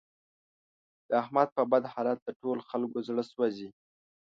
[1.07, 3.69] د احمد په بد حالت د ټول خکلو زړه سوځي.